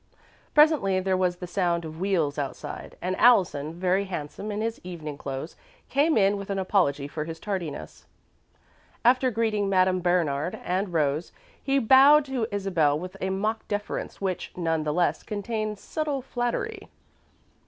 Presently 0.55 0.99
there 0.99 1.15
was 1.15 1.35
the 1.35 1.45
sound 1.45 1.85
of 1.85 1.99
wheels 1.99 2.39
outside, 2.39 2.97
and 3.03 3.15
Allison, 3.17 3.71
very 3.75 4.05
handsome 4.05 4.51
in 4.51 4.59
his 4.59 4.81
evening 4.83 5.15
clothes, 5.15 5.55
came 5.89 6.17
in 6.17 6.37
with 6.37 6.49
an 6.49 6.57
apology 6.57 7.07
for 7.07 7.25
his 7.25 7.39
tardiness. 7.39 8.07
After 9.05 9.29
greeting 9.29 9.69
Madame 9.69 9.99
Bernard 9.99 10.59
and 10.63 10.91
Rose, 10.91 11.31
he 11.61 11.77
bowed 11.77 12.25
to 12.25 12.47
Isabel, 12.51 12.97
with 12.97 13.15
a 13.21 13.29
mock 13.29 13.67
deference 13.67 14.19
which, 14.19 14.51
none 14.57 14.81
the 14.85 14.91
less, 14.91 15.21
contained 15.21 15.77
subtle 15.77 16.23
flattery. 16.23 16.89